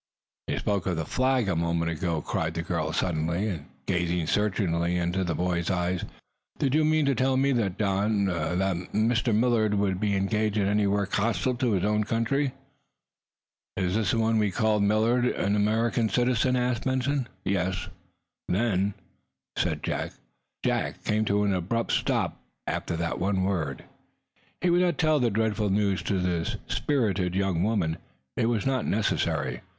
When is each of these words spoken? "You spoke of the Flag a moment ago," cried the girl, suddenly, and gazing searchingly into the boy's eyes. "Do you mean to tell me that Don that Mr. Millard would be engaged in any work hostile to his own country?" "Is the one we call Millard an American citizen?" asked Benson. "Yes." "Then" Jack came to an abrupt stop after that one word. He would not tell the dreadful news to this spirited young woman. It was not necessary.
"You 0.47 0.57
spoke 0.57 0.87
of 0.87 0.97
the 0.97 1.05
Flag 1.05 1.47
a 1.47 1.55
moment 1.55 1.91
ago," 1.91 2.23
cried 2.23 2.55
the 2.55 2.63
girl, 2.63 2.91
suddenly, 2.91 3.47
and 3.47 3.67
gazing 3.85 4.25
searchingly 4.25 4.97
into 4.97 5.23
the 5.23 5.35
boy's 5.35 5.69
eyes. 5.69 6.05
"Do 6.57 6.65
you 6.75 6.83
mean 6.83 7.05
to 7.05 7.13
tell 7.13 7.37
me 7.37 7.51
that 7.51 7.77
Don 7.77 8.25
that 8.25 8.77
Mr. 8.95 9.31
Millard 9.31 9.75
would 9.75 9.99
be 9.99 10.15
engaged 10.15 10.57
in 10.57 10.65
any 10.67 10.87
work 10.87 11.13
hostile 11.13 11.53
to 11.57 11.73
his 11.73 11.83
own 11.85 12.03
country?" 12.03 12.51
"Is 13.77 14.09
the 14.09 14.17
one 14.17 14.39
we 14.39 14.49
call 14.49 14.79
Millard 14.79 15.27
an 15.27 15.55
American 15.55 16.09
citizen?" 16.09 16.55
asked 16.55 16.85
Benson. 16.85 17.27
"Yes." 17.45 17.87
"Then" 18.47 18.95
Jack 20.65 21.03
came 21.03 21.25
to 21.25 21.43
an 21.43 21.53
abrupt 21.53 21.91
stop 21.91 22.41
after 22.65 22.97
that 22.97 23.19
one 23.19 23.43
word. 23.43 23.83
He 24.61 24.71
would 24.71 24.81
not 24.81 24.97
tell 24.97 25.19
the 25.19 25.29
dreadful 25.29 25.69
news 25.69 26.01
to 26.01 26.17
this 26.17 26.55
spirited 26.65 27.35
young 27.35 27.61
woman. 27.61 27.97
It 28.35 28.47
was 28.47 28.65
not 28.65 28.87
necessary. 28.87 29.61